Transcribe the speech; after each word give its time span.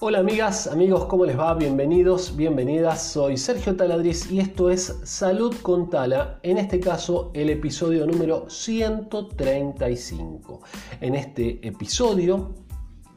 Hola 0.00 0.20
amigas, 0.20 0.68
amigos, 0.68 1.06
¿cómo 1.06 1.24
les 1.24 1.36
va? 1.36 1.52
Bienvenidos, 1.54 2.36
bienvenidas. 2.36 3.02
Soy 3.02 3.36
Sergio 3.36 3.74
Taladriz 3.74 4.30
y 4.30 4.38
esto 4.38 4.70
es 4.70 4.96
Salud 5.02 5.52
con 5.60 5.90
Tala, 5.90 6.38
en 6.44 6.56
este 6.56 6.78
caso 6.78 7.32
el 7.34 7.50
episodio 7.50 8.06
número 8.06 8.48
135. 8.48 10.60
En 11.00 11.16
este 11.16 11.66
episodio 11.66 12.54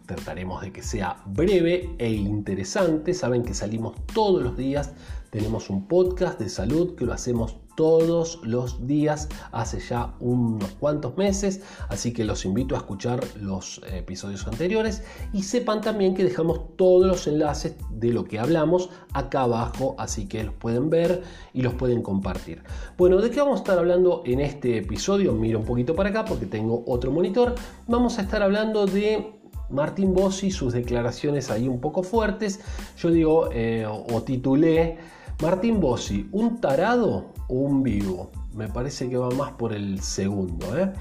trataremos 0.07 0.63
de 0.63 0.71
que 0.71 0.81
sea 0.81 1.21
breve 1.27 1.91
e 1.99 2.09
interesante. 2.09 3.13
Saben 3.13 3.43
que 3.43 3.53
salimos 3.53 3.95
todos 4.11 4.41
los 4.41 4.57
días, 4.57 4.93
tenemos 5.29 5.69
un 5.69 5.87
podcast 5.87 6.39
de 6.39 6.49
salud 6.49 6.95
que 6.95 7.05
lo 7.05 7.13
hacemos 7.13 7.57
todos 7.75 8.39
los 8.43 8.85
días 8.87 9.29
hace 9.51 9.79
ya 9.79 10.13
unos 10.19 10.69
cuantos 10.79 11.17
meses, 11.17 11.61
así 11.89 12.13
que 12.13 12.25
los 12.25 12.45
invito 12.45 12.75
a 12.75 12.79
escuchar 12.79 13.19
los 13.39 13.81
episodios 13.91 14.45
anteriores 14.47 15.03
y 15.33 15.43
sepan 15.43 15.81
también 15.81 16.13
que 16.13 16.23
dejamos 16.23 16.75
todos 16.77 17.05
los 17.05 17.27
enlaces 17.27 17.75
de 17.89 18.09
lo 18.09 18.25
que 18.25 18.39
hablamos 18.39 18.89
acá 19.13 19.41
abajo, 19.41 19.95
así 19.97 20.27
que 20.27 20.43
los 20.43 20.53
pueden 20.53 20.89
ver 20.89 21.23
y 21.53 21.61
los 21.61 21.73
pueden 21.73 22.01
compartir. 22.01 22.63
Bueno, 22.97 23.21
¿de 23.21 23.29
qué 23.29 23.39
vamos 23.39 23.59
a 23.59 23.63
estar 23.63 23.77
hablando 23.77 24.23
en 24.25 24.39
este 24.39 24.77
episodio? 24.77 25.33
Miro 25.33 25.59
un 25.59 25.65
poquito 25.65 25.95
para 25.95 26.09
acá 26.09 26.25
porque 26.25 26.45
tengo 26.45 26.83
otro 26.87 27.11
monitor. 27.11 27.55
Vamos 27.87 28.19
a 28.19 28.21
estar 28.21 28.41
hablando 28.41 28.85
de 28.85 29.41
Martín 29.69 30.13
Bossi, 30.13 30.51
sus 30.51 30.73
declaraciones 30.73 31.49
ahí 31.49 31.67
un 31.67 31.79
poco 31.79 32.03
fuertes. 32.03 32.59
Yo 32.97 33.09
digo, 33.09 33.49
eh, 33.51 33.85
o 33.87 34.21
titulé 34.23 34.97
Martín 35.41 35.79
Bossi, 35.79 36.29
¿un 36.33 36.61
tarado 36.61 37.33
o 37.47 37.53
un 37.55 37.81
vivo? 37.81 38.29
Me 38.53 38.67
parece 38.67 39.09
que 39.09 39.17
va 39.17 39.31
más 39.31 39.51
por 39.53 39.73
el 39.73 39.99
segundo. 39.99 40.77
¿eh? 40.77 40.93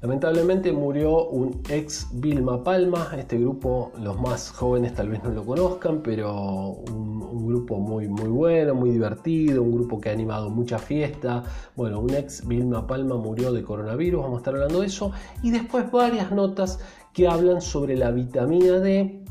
Lamentablemente 0.00 0.72
murió 0.72 1.26
un 1.28 1.60
ex 1.68 2.08
Vilma 2.14 2.64
Palma, 2.64 3.10
este 3.18 3.36
grupo 3.36 3.92
los 4.00 4.18
más 4.18 4.50
jóvenes 4.52 4.94
tal 4.94 5.10
vez 5.10 5.22
no 5.22 5.30
lo 5.30 5.44
conozcan, 5.44 6.00
pero 6.02 6.78
un, 6.90 7.46
grupo 7.46 7.76
muy, 7.76 8.08
muy 8.08 8.28
bueno, 8.28 8.74
muy 8.74 8.88
divertido, 8.88 9.62
un 9.62 9.72
grupo 9.72 10.00
que 10.00 10.08
ha 10.08 10.12
animado 10.12 10.48
mucha 10.48 10.78
fiesta. 10.78 11.42
Bueno, 11.76 12.00
un 12.00 12.14
ex 12.14 12.46
Vilma 12.48 12.86
Palma 12.86 13.16
murió 13.16 13.52
de 13.52 13.62
coronavirus, 13.62 14.22
vamos 14.22 14.36
a 14.36 14.38
estar 14.38 14.54
hablando 14.54 14.80
de 14.80 14.86
eso, 14.86 15.12
y 15.42 15.50
después 15.50 15.90
varias 15.90 16.32
notas 16.32 16.78
que 17.12 17.28
hablan 17.28 17.60
sobre 17.60 17.96
la 17.96 18.10
vitamina 18.10 18.78
D 18.78 19.23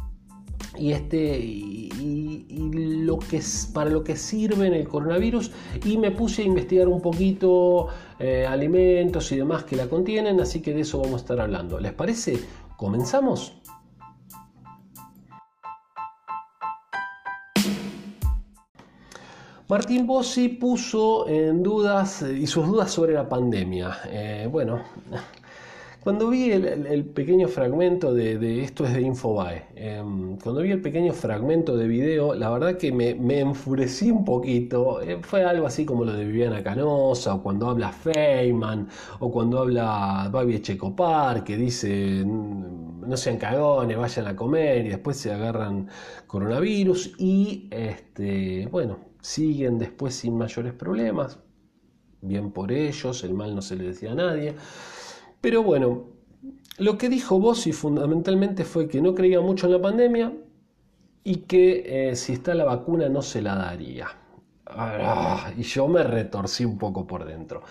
y, 0.77 0.91
este, 0.91 1.37
y, 1.37 1.89
lo 3.03 3.19
que 3.19 3.41
para 3.73 3.89
lo 3.89 4.03
que 4.03 4.15
sirve 4.15 4.67
en 4.67 4.73
el 4.73 4.87
coronavirus 4.87 5.51
y 5.85 5.97
me 5.97 6.11
puse 6.11 6.41
a 6.41 6.45
investigar 6.45 6.87
un 6.87 7.01
poquito 7.01 7.87
eh, 8.19 8.45
alimentos 8.47 9.31
y 9.31 9.37
demás 9.37 9.65
que 9.65 9.75
la 9.75 9.87
contienen, 9.87 10.39
así 10.39 10.61
que 10.61 10.73
de 10.73 10.81
eso 10.81 10.99
vamos 10.99 11.15
a 11.15 11.17
estar 11.17 11.41
hablando. 11.41 11.79
¿Les 11.79 11.93
parece? 11.93 12.39
¿Comenzamos? 12.77 13.53
Martín 19.67 20.05
Bossi 20.05 20.49
puso 20.49 21.27
en 21.27 21.63
dudas 21.63 22.21
y 22.21 22.45
sus 22.47 22.67
dudas 22.67 22.91
sobre 22.91 23.13
la 23.13 23.27
pandemia. 23.27 23.97
Eh, 24.05 24.47
bueno, 24.51 24.83
cuando 26.03 26.29
vi 26.29 26.51
el, 26.51 27.05
pequeño 27.05 27.47
fragmento 27.47 28.13
de, 28.13 28.61
esto 28.61 28.85
es 28.85 28.93
de 28.93 29.01
Infobae, 29.03 29.67
em, 29.75 30.37
cuando 30.37 30.61
vi 30.61 30.71
el 30.71 30.81
pequeño 30.81 31.13
fragmento 31.13 31.77
de 31.77 31.87
video, 31.87 32.35
la 32.35 32.49
verdad 32.49 32.77
que 32.77 32.91
me, 32.91 33.11
enfurecí 33.39 34.11
un 34.11 34.25
poquito. 34.25 35.01
Eh, 35.01 35.19
fue 35.21 35.45
algo 35.45 35.65
así 35.65 35.85
como 35.85 36.03
lo 36.03 36.11
de 36.11 36.25
Viviana 36.25 36.61
Canosa, 36.61 37.35
o 37.35 37.41
cuando 37.41 37.69
habla 37.69 37.93
Feynman, 37.93 38.89
o 39.19 39.31
cuando 39.31 39.59
habla 39.59 40.27
Babi 40.29 40.55
Echecopar, 40.55 41.45
que 41.45 41.55
dice 41.55 42.21
mm, 42.25 43.07
no 43.07 43.15
sean 43.15 43.37
cagones, 43.37 43.97
vayan 43.97 44.27
a 44.27 44.35
comer, 44.35 44.85
y 44.85 44.89
después 44.89 45.15
se 45.15 45.31
agarran 45.31 45.87
coronavirus, 46.27 47.15
y 47.17 47.69
este, 47.71 48.67
bueno, 48.69 48.99
siguen 49.21 49.77
después 49.79 50.15
sin 50.15 50.37
mayores 50.37 50.73
problemas. 50.73 51.39
Bien 52.21 52.51
por 52.51 52.73
ellos, 52.73 53.23
el 53.23 53.33
mal 53.33 53.55
no 53.55 53.61
se 53.61 53.77
le 53.77 53.85
decía 53.85 54.11
a 54.11 54.15
nadie. 54.15 54.55
Pero 55.43 55.61
bueno, 55.61 56.05
lo 56.77 56.97
que 56.97 57.09
dijo 57.09 57.37
Bossi 57.37 57.73
fundamentalmente 57.73 58.63
fue 58.63 58.87
que 58.87 59.01
no 59.01 59.13
creía 59.13 59.41
mucho 59.41 59.65
en 59.65 59.73
la 59.73 59.81
pandemia 59.81 60.31
y 61.25 61.35
que 61.39 62.11
eh, 62.11 62.15
si 62.15 62.31
está 62.31 62.55
la 62.55 62.63
vacuna 62.63 63.09
no 63.09 63.21
se 63.21 63.41
la 63.41 63.55
daría. 63.55 64.07
Ah, 64.67 65.51
y 65.57 65.63
yo 65.63 65.89
me 65.89 66.01
retorcí 66.01 66.63
un 66.63 66.77
poco 66.77 67.05
por 67.05 67.25
dentro. 67.25 67.61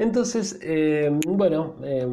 Entonces, 0.00 0.58
eh, 0.60 1.20
bueno, 1.28 1.76
eh, 1.84 2.08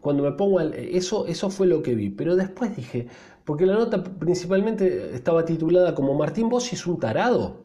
cuando 0.00 0.24
me 0.24 0.32
pongo 0.32 0.58
al, 0.58 0.74
eso, 0.74 1.28
eso 1.28 1.50
fue 1.50 1.68
lo 1.68 1.80
que 1.80 1.94
vi. 1.94 2.10
Pero 2.10 2.34
después 2.34 2.74
dije, 2.74 3.06
porque 3.44 3.64
la 3.64 3.74
nota 3.74 4.02
principalmente 4.02 5.14
estaba 5.14 5.44
titulada 5.44 5.94
como 5.94 6.14
Martín 6.14 6.48
Bossi 6.48 6.74
es 6.74 6.84
un 6.84 6.98
tarado. 6.98 7.62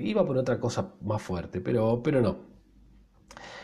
iba 0.00 0.24
por 0.24 0.38
otra 0.38 0.60
cosa 0.60 0.94
más 1.02 1.20
fuerte, 1.20 1.60
pero, 1.60 2.00
pero 2.04 2.20
no. 2.20 2.50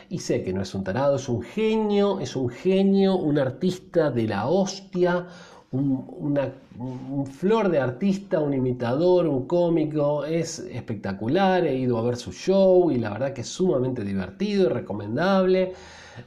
Y 0.09 0.19
sé 0.21 0.43
que 0.43 0.53
no 0.53 0.63
es 0.63 0.75
un 0.75 0.85
tarado, 0.85 1.17
es 1.17 1.29
un 1.29 1.43
genio, 1.43 2.21
es 2.21 2.37
un 2.37 2.49
genio, 2.49 3.17
un 3.17 3.39
artista 3.39 4.11
de 4.11 4.29
la 4.29 4.47
hostia, 4.47 5.27
un, 5.73 7.27
flor 7.27 7.69
de 7.71 7.81
artista, 7.81 8.41
un 8.41 8.55
imitador, 8.55 9.27
un 9.27 9.47
cómico, 9.47 10.25
es 10.25 10.61
espectacular, 10.61 11.67
he 11.67 11.77
ido 11.77 11.99
a 11.99 12.03
ver 12.03 12.17
su 12.17 12.33
show 12.33 12.91
y 12.91 12.99
la 12.99 13.11
verdad 13.11 13.33
que 13.33 13.41
es 13.41 13.49
sumamente 13.49 14.05
divertido 14.05 14.67
y 14.67 14.69
recomendable. 14.69 15.73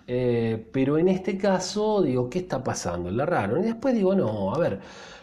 Eh, 0.08 0.68
pero 0.72 0.98
en 0.98 1.08
este 1.08 1.38
caso 1.38 2.02
digo, 2.02 2.30
¿qué 2.30 2.40
está 2.40 2.64
pasando? 2.64 3.10
La 3.10 3.26
raro. 3.26 3.60
Y 3.60 3.64
después 3.64 3.96
digo, 3.96 4.14
no, 4.14 4.54
a 4.54 4.60
ver, 4.60 4.80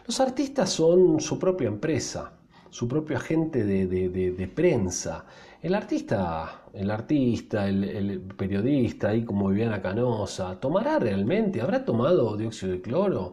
los 0.07 0.19
artistas 0.21 0.71
son 0.71 1.21
su 1.21 1.39
propia 1.39 1.69
empresa, 1.69 2.33
su 2.71 2.89
propio 2.89 3.17
agente 3.17 3.65
de 3.65 4.53
prensa. 4.55 5.25
El 5.63 5.75
artista, 5.75 6.63
el 6.77 6.91
artista, 6.91 7.69
el, 7.69 8.21
periodista, 8.37 9.09
ahí 9.09 9.25
como 9.25 9.49
Viviana 9.49 9.81
Canosa, 9.81 10.59
¿tomará 10.61 10.99
realmente? 10.99 11.61
¿Habrá 11.61 11.85
tomado 11.85 12.37
dióxido 12.37 12.73
de 12.73 12.81
cloro? 12.81 13.33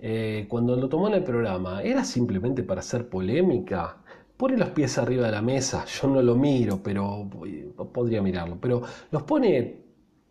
Eh, 0.00 0.46
cuando 0.48 0.76
lo 0.76 0.88
tomó 0.88 1.08
en 1.08 1.14
el 1.14 1.24
programa, 1.24 1.82
¿era 1.82 2.04
simplemente 2.04 2.62
para 2.62 2.80
hacer 2.80 3.08
polémica? 3.08 3.96
Pone 4.36 4.56
los 4.56 4.70
pies 4.70 4.98
arriba 4.98 5.26
de 5.26 5.32
la 5.32 5.42
mesa, 5.42 5.84
yo 5.86 6.08
no 6.08 6.22
lo 6.22 6.34
miro, 6.34 6.80
pero 6.82 7.28
podría 7.92 8.20
mirarlo, 8.22 8.58
pero 8.60 8.82
los 9.10 9.22
pone 9.22 9.83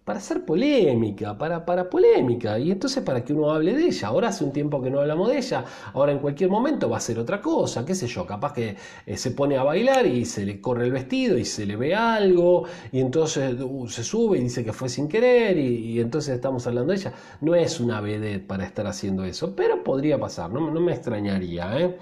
para 0.03 0.19
hacer 0.19 0.45
polémica, 0.45 1.37
para, 1.37 1.65
para 1.65 1.89
polémica, 1.89 2.59
y 2.59 2.71
entonces 2.71 3.03
para 3.03 3.23
que 3.23 3.33
uno 3.33 3.51
hable 3.51 3.73
de 3.73 3.85
ella. 3.85 4.07
Ahora 4.09 4.29
hace 4.29 4.43
un 4.43 4.51
tiempo 4.51 4.81
que 4.81 4.89
no 4.89 4.99
hablamos 4.99 5.29
de 5.29 5.37
ella, 5.37 5.63
ahora 5.93 6.11
en 6.11 6.19
cualquier 6.19 6.49
momento 6.49 6.89
va 6.89 6.97
a 6.97 6.99
ser 6.99 7.19
otra 7.19 7.41
cosa, 7.41 7.85
qué 7.85 7.95
sé 7.95 8.07
yo, 8.07 8.25
capaz 8.25 8.53
que 8.53 8.75
eh, 9.05 9.17
se 9.17 9.31
pone 9.31 9.57
a 9.57 9.63
bailar 9.63 10.05
y 10.05 10.25
se 10.25 10.45
le 10.45 10.59
corre 10.59 10.85
el 10.85 10.91
vestido 10.91 11.37
y 11.37 11.45
se 11.45 11.65
le 11.65 11.75
ve 11.75 11.95
algo, 11.95 12.65
y 12.91 12.99
entonces 12.99 13.55
uh, 13.61 13.87
se 13.87 14.03
sube 14.03 14.37
y 14.37 14.41
dice 14.41 14.63
que 14.63 14.73
fue 14.73 14.89
sin 14.89 15.07
querer, 15.07 15.57
y, 15.57 15.99
entonces 15.99 16.35
estamos 16.35 16.67
hablando 16.67 16.91
de 16.91 16.99
ella. 16.99 17.13
No 17.41 17.55
es 17.55 17.79
una 17.79 18.01
vedette 18.01 18.45
para 18.45 18.65
estar 18.65 18.87
haciendo 18.87 19.23
eso, 19.23 19.55
pero 19.55 19.83
podría 19.83 20.19
pasar, 20.19 20.49
no, 20.51 20.69
no 20.71 20.81
me 20.81 20.93
extrañaría. 20.93 21.79
¿eh? 21.79 21.97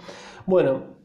Bueno, 0.45 1.00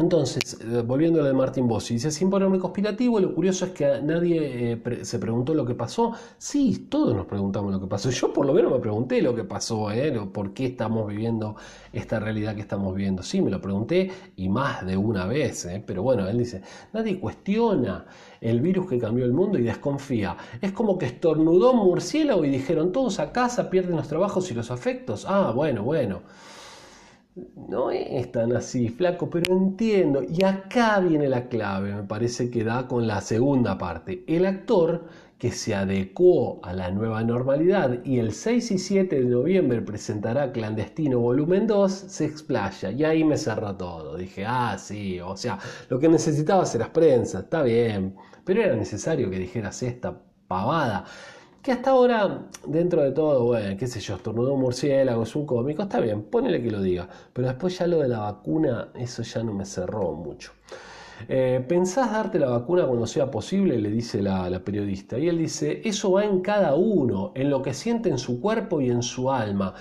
entonces, 0.00 0.58
eh, 0.60 0.82
volviendo 0.84 1.20
a 1.20 1.22
lo 1.22 1.28
de 1.28 1.34
Martin 1.34 1.68
Bossi, 1.68 1.94
dice 1.94 2.10
símbolo 2.10 2.58
conspirativo, 2.58 3.20
lo 3.20 3.34
curioso 3.34 3.66
es 3.66 3.72
que 3.72 4.00
nadie 4.02 4.72
eh, 4.72 5.04
se 5.04 5.18
preguntó 5.18 5.54
lo 5.54 5.64
que 5.64 5.74
pasó. 5.74 6.12
Sí, 6.38 6.86
todos 6.88 7.14
nos 7.14 7.26
preguntamos 7.26 7.72
lo 7.72 7.80
que 7.80 7.86
pasó. 7.86 8.10
Yo 8.10 8.32
por 8.32 8.46
lo 8.46 8.52
menos 8.52 8.72
me 8.72 8.78
pregunté 8.78 9.22
lo 9.22 9.34
que 9.34 9.44
pasó, 9.44 9.90
¿eh? 9.92 10.12
por 10.32 10.52
qué 10.54 10.66
estamos 10.66 11.06
viviendo 11.06 11.56
esta 11.92 12.18
realidad 12.18 12.54
que 12.54 12.62
estamos 12.62 12.94
viviendo. 12.94 13.22
Sí, 13.22 13.42
me 13.42 13.50
lo 13.50 13.60
pregunté 13.60 14.10
y 14.36 14.48
más 14.48 14.84
de 14.86 14.96
una 14.96 15.26
vez, 15.26 15.64
¿eh? 15.66 15.82
pero 15.86 16.02
bueno, 16.02 16.28
él 16.28 16.38
dice, 16.38 16.62
nadie 16.92 17.20
cuestiona 17.20 18.06
el 18.40 18.60
virus 18.60 18.88
que 18.88 18.98
cambió 18.98 19.24
el 19.24 19.32
mundo 19.32 19.58
y 19.58 19.62
desconfía. 19.62 20.36
Es 20.60 20.72
como 20.72 20.98
que 20.98 21.06
estornudó 21.06 21.74
murciélago 21.74 22.44
y 22.44 22.50
dijeron, 22.50 22.92
todos 22.92 23.18
a 23.20 23.32
casa 23.32 23.70
pierden 23.70 23.96
los 23.96 24.08
trabajos 24.08 24.50
y 24.50 24.54
los 24.54 24.70
afectos. 24.70 25.26
Ah, 25.28 25.52
bueno, 25.54 25.82
bueno. 25.82 26.22
No 27.36 27.90
es 27.90 28.32
tan 28.32 28.54
así, 28.56 28.88
flaco, 28.88 29.30
pero 29.30 29.52
entiendo. 29.52 30.22
Y 30.22 30.42
acá 30.44 30.98
viene 31.00 31.28
la 31.28 31.48
clave, 31.48 31.94
me 31.94 32.02
parece 32.02 32.50
que 32.50 32.64
da 32.64 32.86
con 32.88 33.06
la 33.06 33.20
segunda 33.20 33.78
parte. 33.78 34.24
El 34.26 34.46
actor 34.46 35.04
que 35.38 35.52
se 35.52 35.74
adecuó 35.74 36.60
a 36.62 36.72
la 36.74 36.90
nueva 36.90 37.22
normalidad 37.22 38.04
y 38.04 38.18
el 38.18 38.32
6 38.32 38.72
y 38.72 38.78
7 38.78 39.20
de 39.20 39.26
noviembre 39.26 39.80
presentará 39.80 40.52
Clandestino 40.52 41.18
Volumen 41.20 41.66
2, 41.66 41.92
se 41.92 42.24
explaya. 42.26 42.90
Y 42.90 43.04
ahí 43.04 43.24
me 43.24 43.38
cerró 43.38 43.76
todo. 43.76 44.16
Dije, 44.16 44.44
ah, 44.46 44.76
sí, 44.78 45.20
o 45.20 45.36
sea, 45.36 45.58
lo 45.88 45.98
que 45.98 46.08
necesitaba 46.08 46.64
era 46.74 46.92
prensa, 46.92 47.40
está 47.40 47.62
bien, 47.62 48.16
pero 48.44 48.62
era 48.62 48.74
necesario 48.76 49.30
que 49.30 49.38
dijeras 49.38 49.82
esta 49.82 50.20
pavada 50.48 51.04
que 51.62 51.72
hasta 51.72 51.90
ahora, 51.90 52.46
dentro 52.66 53.02
de 53.02 53.12
todo, 53.12 53.44
bueno, 53.44 53.76
qué 53.76 53.86
sé 53.86 54.00
yo, 54.00 54.16
estornudó 54.16 54.54
un 54.54 54.60
murciélago, 54.60 55.22
es 55.22 55.36
un 55.36 55.44
cómico, 55.46 55.82
está 55.82 56.00
bien, 56.00 56.22
ponele 56.22 56.62
que 56.62 56.70
lo 56.70 56.80
diga. 56.80 57.08
Pero 57.32 57.48
después 57.48 57.78
ya 57.78 57.86
lo 57.86 57.98
de 57.98 58.08
la 58.08 58.20
vacuna, 58.20 58.88
eso 58.94 59.22
ya 59.22 59.42
no 59.42 59.52
me 59.52 59.66
cerró 59.66 60.12
mucho. 60.12 60.52
Eh, 61.28 61.62
¿Pensás 61.68 62.12
darte 62.12 62.38
la 62.38 62.48
vacuna 62.48 62.86
cuando 62.86 63.06
sea 63.06 63.30
posible? 63.30 63.78
Le 63.78 63.90
dice 63.90 64.22
la, 64.22 64.48
la, 64.48 64.60
periodista. 64.64 65.18
Y 65.18 65.28
él 65.28 65.38
dice, 65.38 65.82
eso 65.84 66.12
va 66.12 66.24
en 66.24 66.40
cada 66.40 66.74
uno, 66.74 67.32
en 67.34 67.50
lo 67.50 67.60
que 67.60 67.74
siente 67.74 68.08
en 68.08 68.18
su 68.18 68.40
cuerpo 68.40 68.80
y 68.80 68.90
en 68.90 69.02
su 69.02 69.30
alma. 69.30 69.74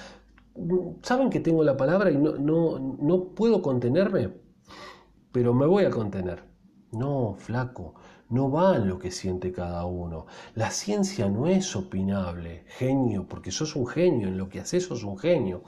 saben 1.01 1.29
que 1.29 1.39
tengo 1.39 1.63
la 1.63 1.77
palabra 1.77 2.11
y 2.11 2.17
no, 2.17 2.33
no, 2.37 2.97
no 2.99 3.23
puedo 3.35 3.61
contenerme, 3.61 4.33
pero 5.31 5.53
me 5.53 5.65
voy 5.65 5.85
a 5.85 5.89
contener. 5.89 6.43
No, 6.91 7.35
flaco, 7.37 7.93
no 8.29 8.51
va 8.51 8.75
en 8.75 8.87
lo 8.87 8.99
que 8.99 9.11
siente 9.11 9.51
cada 9.51 9.85
uno. 9.85 10.27
La 10.55 10.71
ciencia 10.71 11.27
no 11.29 11.47
es 11.47 11.75
opinable, 11.75 12.63
genio, 12.67 13.27
porque 13.27 13.51
sos 13.51 13.75
un 13.75 13.87
genio, 13.87 14.27
en 14.27 14.37
lo 14.37 14.49
que 14.49 14.59
haces 14.59 14.85
sos 14.85 15.03
un 15.03 15.17
genio. 15.17 15.63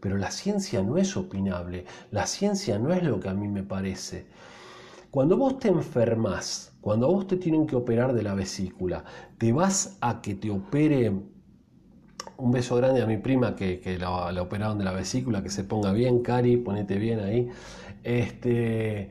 Pero 0.00 0.16
la 0.16 0.30
ciencia 0.30 0.82
no 0.82 0.98
es 0.98 1.16
opinable, 1.16 1.86
la 2.10 2.26
ciencia 2.26 2.78
no 2.78 2.92
es 2.92 3.02
lo 3.02 3.20
que 3.20 3.28
a 3.28 3.34
mí 3.34 3.48
me 3.48 3.62
parece. 3.62 4.26
Cuando 5.10 5.36
vos 5.36 5.58
te 5.58 5.68
enfermas, 5.68 6.72
cuando 6.80 7.06
vos 7.06 7.26
te 7.26 7.36
tienen 7.36 7.66
que 7.66 7.76
operar 7.76 8.12
de 8.12 8.22
la 8.22 8.34
vesícula, 8.34 9.04
te 9.38 9.52
vas 9.52 9.98
a 10.00 10.20
que 10.20 10.34
te 10.34 10.50
opere 10.50 11.12
un 12.36 12.50
beso 12.50 12.76
grande 12.76 13.02
a 13.02 13.06
mi 13.06 13.18
prima 13.18 13.54
que, 13.54 13.80
la, 13.98 14.42
operaron 14.42 14.78
de 14.78 14.84
la 14.84 14.92
vesícula, 14.92 15.42
que 15.42 15.50
se 15.50 15.64
ponga 15.64 15.92
bien, 15.92 16.22
Cari, 16.22 16.56
ponete 16.56 16.98
bien 16.98 17.20
ahí. 17.20 17.48
Este, 18.02 19.10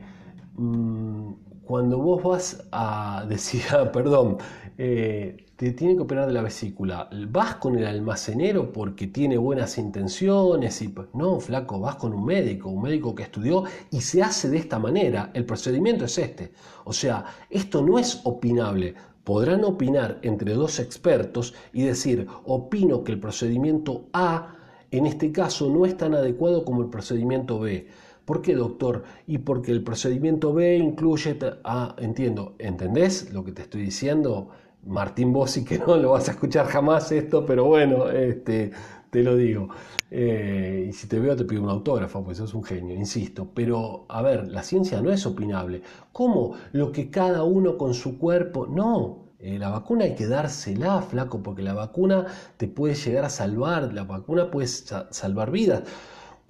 mm, 0.56 1.32
cuando 1.64 1.98
vos 1.98 2.22
vas 2.22 2.64
a 2.72 3.24
decir, 3.28 3.62
perdón, 3.92 4.38
eh, 4.78 5.46
te 5.56 5.72
tiene 5.72 5.94
que 5.94 6.00
operar 6.00 6.26
de 6.26 6.32
la 6.32 6.42
vesícula, 6.42 7.08
vas 7.28 7.56
con 7.56 7.78
el 7.78 7.86
almacenero 7.86 8.72
porque 8.72 9.06
tiene 9.06 9.36
buenas 9.36 9.78
intenciones 9.78 10.82
y 10.82 10.92
no, 11.14 11.38
flaco, 11.38 11.78
vas 11.78 11.96
con 11.96 12.12
un 12.12 12.24
médico, 12.24 12.68
un 12.68 12.82
médico 12.82 13.14
que 13.14 13.22
estudió 13.22 13.64
y 13.90 14.00
se 14.00 14.22
hace 14.22 14.48
de 14.48 14.58
esta 14.58 14.78
manera, 14.78 15.30
el 15.34 15.44
procedimiento 15.44 16.06
es 16.06 16.18
este. 16.18 16.52
O 16.84 16.92
sea, 16.92 17.24
esto 17.48 17.80
no 17.82 17.98
es 17.98 18.20
opinable. 18.24 18.94
Podrán 19.22 19.62
opinar 19.62 20.18
entre 20.22 20.54
dos 20.54 20.80
expertos 20.80 21.54
y 21.72 21.84
decir, 21.84 22.26
opino 22.44 23.04
que 23.04 23.12
el 23.12 23.20
procedimiento 23.20 24.08
A 24.12 24.56
en 24.90 25.06
este 25.06 25.32
caso 25.32 25.70
no 25.70 25.86
es 25.86 25.96
tan 25.96 26.14
adecuado 26.14 26.64
como 26.64 26.82
el 26.82 26.90
procedimiento 26.90 27.60
B. 27.60 27.86
¿Por 28.24 28.42
qué, 28.42 28.54
doctor? 28.54 29.04
Y 29.26 29.38
porque 29.38 29.72
el 29.72 29.82
procedimiento 29.82 30.52
B 30.52 30.76
incluye... 30.76 31.38
Ah, 31.64 31.94
entiendo. 31.98 32.54
¿Entendés 32.58 33.32
lo 33.32 33.44
que 33.44 33.52
te 33.52 33.62
estoy 33.62 33.82
diciendo? 33.82 34.50
Martín 34.84 35.32
Bossi, 35.32 35.64
que 35.64 35.78
no 35.86 35.96
lo 35.96 36.12
vas 36.12 36.28
a 36.28 36.32
escuchar 36.32 36.66
jamás 36.66 37.10
esto, 37.12 37.44
pero 37.46 37.64
bueno, 37.64 38.10
este, 38.10 38.72
te 39.10 39.22
lo 39.22 39.36
digo. 39.36 39.68
Eh, 40.10 40.86
y 40.90 40.92
si 40.92 41.08
te 41.08 41.18
veo 41.18 41.34
te 41.36 41.44
pido 41.44 41.62
un 41.62 41.70
autógrafo, 41.70 42.22
pues 42.24 42.38
sos 42.38 42.54
un 42.54 42.64
genio, 42.64 42.94
insisto. 42.94 43.50
Pero, 43.54 44.06
a 44.08 44.22
ver, 44.22 44.48
la 44.48 44.62
ciencia 44.62 45.00
no 45.00 45.10
es 45.10 45.26
opinable. 45.26 45.82
¿Cómo? 46.12 46.54
Lo 46.72 46.92
que 46.92 47.10
cada 47.10 47.44
uno 47.44 47.76
con 47.78 47.94
su 47.94 48.18
cuerpo... 48.18 48.66
No, 48.66 49.22
eh, 49.38 49.58
la 49.58 49.70
vacuna 49.70 50.04
hay 50.04 50.14
que 50.14 50.28
dársela, 50.28 51.02
flaco, 51.02 51.42
porque 51.42 51.62
la 51.62 51.74
vacuna 51.74 52.26
te 52.56 52.68
puede 52.68 52.94
llegar 52.94 53.24
a 53.24 53.28
salvar, 53.30 53.92
la 53.92 54.04
vacuna 54.04 54.50
puede 54.50 54.68
salvar 54.68 55.50
vidas. 55.50 55.82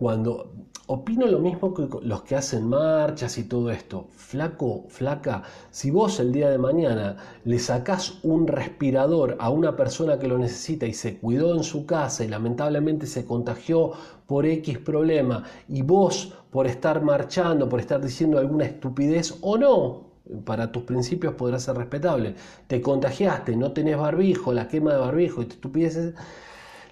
Cuando 0.02 0.50
opino 0.88 1.28
lo 1.28 1.38
mismo 1.38 1.72
que 1.72 1.87
los 2.02 2.25
que 2.25 2.34
hacen 2.34 2.69
marchas 2.69 3.38
y 3.38 3.44
todo 3.44 3.70
esto, 3.70 4.08
flaco, 4.10 4.87
flaca, 4.88 5.44
si 5.70 5.93
vos 5.93 6.19
el 6.19 6.32
día 6.32 6.50
de 6.50 6.58
mañana 6.58 7.19
le 7.44 7.60
sacás 7.60 8.19
un 8.25 8.49
respirador 8.49 9.37
a 9.38 9.49
una 9.50 9.76
persona 9.76 10.19
que 10.19 10.26
lo 10.26 10.38
necesita 10.38 10.87
y 10.87 10.93
se 10.93 11.19
cuidó 11.19 11.54
en 11.54 11.62
su 11.62 11.87
casa 11.87 12.25
y 12.25 12.28
lamentablemente 12.28 13.06
se 13.06 13.25
contagió 13.25 13.93
por 14.26 14.44
X 14.44 14.78
problema 14.78 15.44
y 15.69 15.82
vos 15.82 16.34
por 16.50 16.66
estar 16.66 17.00
marchando, 17.00 17.69
por 17.69 17.78
estar 17.78 18.02
diciendo 18.02 18.40
alguna 18.40 18.64
estupidez 18.64 19.38
o 19.40 19.56
no, 19.56 20.10
para 20.44 20.72
tus 20.72 20.82
principios 20.82 21.34
podrá 21.34 21.60
ser 21.60 21.76
respetable, 21.76 22.34
te 22.66 22.82
contagiaste, 22.82 23.55
no 23.55 23.70
tenés 23.70 23.98
barbijo, 23.98 24.52
la 24.52 24.66
quema 24.66 24.94
de 24.94 24.98
barbijo 24.98 25.43
y 25.43 25.44
te 25.44 25.55
estupideces 25.55 26.14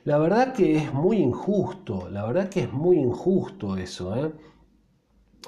la 0.05 0.19
verdad 0.19 0.53
que 0.53 0.77
es 0.77 0.93
muy 0.93 1.19
injusto, 1.19 2.09
la 2.11 2.25
verdad 2.25 2.49
que 2.49 2.61
es 2.61 2.73
muy 2.73 2.99
injusto 2.99 3.77
eso. 3.77 4.17
¿eh? 4.17 4.33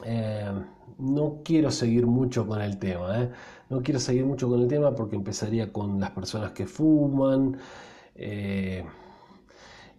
Eh, 0.04 0.52
no 0.98 1.40
quiero 1.44 1.70
seguir 1.70 2.06
mucho 2.06 2.46
con 2.46 2.60
el 2.60 2.78
tema, 2.78 3.22
¿eh? 3.22 3.30
no 3.70 3.82
quiero 3.82 3.98
seguir 3.98 4.24
mucho 4.24 4.48
con 4.48 4.60
el 4.60 4.68
tema 4.68 4.94
porque 4.94 5.16
empezaría 5.16 5.72
con 5.72 5.98
las 6.00 6.10
personas 6.10 6.52
que 6.52 6.66
fuman 6.66 7.56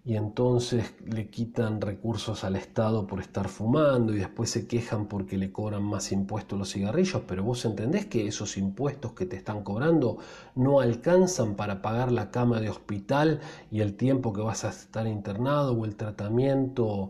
y 0.06 0.18
entonces 0.18 0.94
le 1.06 1.30
quitan 1.30 1.80
recursos 1.80 2.44
al 2.44 2.58
Estado 2.58 3.08
por 3.08 3.22
estar 3.22 3.48
fumando 3.48 4.14
y 4.14 4.18
después 4.18 4.50
se 4.50 4.68
quejan 4.68 5.08
porque 5.08 5.38
le 5.38 5.52
cobran 5.54 5.84
más 5.84 6.12
impuestos 6.12 6.60
los 6.60 6.74
cigarrillos, 6.74 7.22
pero 7.26 7.44
vos 7.44 7.64
entendés 7.64 8.06
que 8.08 8.28
esos 8.28 8.58
impuestos 8.58 9.14
que 9.14 9.26
te 9.26 9.38
están 9.38 9.64
cobrando 9.64 10.18
no 10.56 10.82
alcanzan 10.82 11.56
para 11.56 11.82
pagar 11.82 12.12
la 12.12 12.32
cama 12.32 12.60
de 12.60 12.70
hospital 12.70 13.40
y 13.72 13.80
el 13.80 13.96
tiempo 13.96 14.34
que 14.34 14.42
vas 14.42 14.66
a 14.66 14.70
estar 14.70 15.08
internado 15.08 15.72
o 15.74 15.86
el 15.86 15.96
tratamiento. 15.96 17.10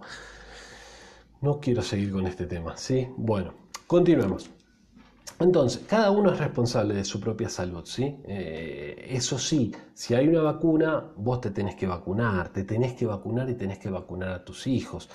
No 1.41 1.59
quiero 1.59 1.81
seguir 1.81 2.11
con 2.11 2.27
este 2.27 2.45
tema, 2.45 2.77
¿sí? 2.77 3.07
Bueno, 3.17 3.53
continuemos. 3.87 4.51
Entonces, 5.43 5.83
cada 5.87 6.09
uno 6.09 6.31
es 6.31 6.39
responsable 6.39 6.93
de 6.93 7.03
su 7.03 7.19
propia 7.19 7.49
salud, 7.49 7.83
¿sí? 7.85 8.17
Eh, 8.23 9.07
eso 9.09 9.37
sí, 9.37 9.73
si 9.93 10.15
hay 10.15 10.27
una 10.27 10.41
vacuna, 10.41 11.11
vos 11.17 11.41
te 11.41 11.51
tenés 11.51 11.75
que 11.75 11.85
vacunar, 11.85 12.49
te 12.49 12.63
tenés 12.63 12.93
que 12.93 13.05
vacunar 13.05 13.49
y 13.49 13.55
tenés 13.55 13.77
que 13.77 13.89
vacunar 13.89 14.29
a 14.29 14.45
tus 14.45 14.67
hijos. 14.67 15.09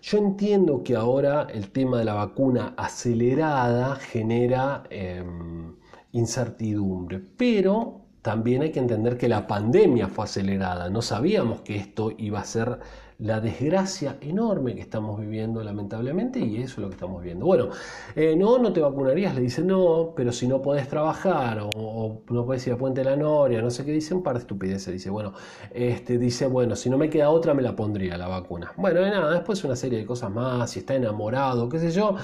Yo 0.00 0.18
entiendo 0.18 0.82
que 0.84 0.94
ahora 0.94 1.48
el 1.50 1.70
tema 1.70 1.98
de 1.98 2.04
la 2.04 2.14
vacuna 2.14 2.74
acelerada 2.76 3.96
genera 3.96 4.84
em, 4.90 5.74
incertidumbre, 6.12 7.18
pero 7.18 8.02
también 8.22 8.62
hay 8.62 8.70
que 8.70 8.78
entender 8.78 9.18
que 9.18 9.28
la 9.28 9.46
pandemia 9.46 10.08
fue 10.08 10.24
acelerada. 10.24 10.88
No 10.88 11.02
sabíamos 11.02 11.62
que 11.62 11.76
esto 11.76 12.12
iba 12.16 12.38
a 12.40 12.44
ser 12.44 12.78
la 13.18 13.40
desgracia 13.40 14.18
enorme 14.20 14.74
que 14.74 14.80
estamos 14.80 15.20
viviendo 15.20 15.62
lamentablemente 15.62 16.40
y 16.40 16.56
eso 16.56 16.74
es 16.74 16.78
lo 16.78 16.88
que 16.88 16.94
estamos 16.94 17.22
viendo. 17.22 17.46
Bueno, 17.46 17.68
eh, 18.16 18.34
no, 18.36 18.58
no 18.58 18.72
te 18.72 18.80
vacunarías, 18.80 19.34
le 19.34 19.42
dicen 19.42 19.68
no, 19.68 20.12
pero 20.16 20.32
si 20.32 20.48
no 20.48 20.60
podés 20.60 20.88
trabajar 20.88 21.68
o, 21.74 22.22
no 22.28 22.44
podés 22.44 22.66
ir 22.66 22.72
a 22.72 22.76
Puente 22.76 23.02
de 23.02 23.10
la 23.10 23.16
Noria, 23.16 23.62
no 23.62 23.70
sé 23.70 23.84
qué 23.84 23.92
dicen, 23.92 24.22
par 24.22 24.34
de 24.34 24.40
estupideces. 24.40 24.92
Dice, 24.92 25.10
bueno, 25.10 25.32
este, 25.72 26.18
dice, 26.18 26.46
bueno, 26.46 26.76
si 26.76 26.90
no 26.90 26.98
me 26.98 27.08
queda 27.08 27.30
otra 27.30 27.54
me 27.54 27.62
la 27.62 27.76
pondría 27.76 28.16
la 28.18 28.28
vacuna. 28.28 28.72
Bueno, 28.76 29.00
nada, 29.02 29.32
después 29.32 29.62
una 29.64 29.76
serie 29.76 29.98
de 30.00 30.06
cosas 30.06 30.30
más, 30.30 30.70
si 30.70 30.80
está 30.80 30.94
enamorado, 30.94 31.68
qué 31.68 31.78
sé 31.78 31.90
yo 31.90 32.16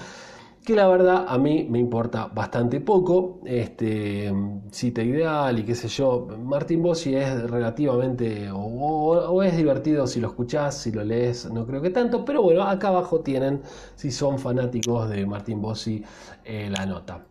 que 0.64 0.74
la 0.74 0.86
verdad 0.88 1.24
a 1.26 1.38
mí 1.38 1.66
me 1.68 1.78
importa 1.78 2.26
bastante 2.26 2.80
poco. 2.80 3.40
Este, 3.44 4.32
cita 4.70 5.02
ideal 5.02 5.58
y 5.58 5.64
qué 5.64 5.74
sé 5.74 5.88
yo. 5.88 6.28
Martín 6.42 6.82
Bossi 6.82 7.14
es 7.14 7.50
relativamente, 7.50 8.48
o, 8.52 9.42
es 9.42 9.56
divertido 9.56 10.06
si 10.06 10.20
lo 10.20 10.28
escuchás, 10.28 10.76
si 10.78 10.92
lo 10.92 11.02
lees, 11.02 11.50
no 11.50 11.66
creo 11.66 11.80
que 11.80 11.90
tanto, 11.90 12.24
pero 12.24 12.42
bueno, 12.42 12.62
acá 12.62 12.88
abajo 12.88 13.20
tienen, 13.20 13.62
si 13.96 14.10
son 14.10 14.38
fanáticos 14.38 15.08
de 15.08 15.26
Martín 15.26 15.60
Bossi, 15.62 16.02
eh, 16.44 16.68
la 16.70 16.86
nota. 16.86 17.24